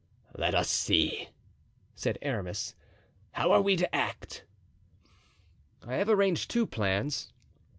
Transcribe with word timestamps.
"Let 0.35 0.55
us 0.55 0.67
see," 0.67 1.29
said 1.93 2.17
Aramis, 2.23 2.73
"how 3.33 3.51
are 3.51 3.61
we 3.61 3.75
to 3.75 3.95
act?" 3.95 4.45
"I 5.85 5.93
have 5.97 6.09
arranged 6.09 6.49
two 6.49 6.65
plans. 6.65 7.31